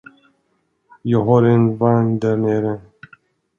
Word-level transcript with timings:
Jag 1.01 1.25
har 1.25 1.43
en 1.43 1.77
vagn 1.77 2.19
där 2.19 2.37
nere. 2.37 2.81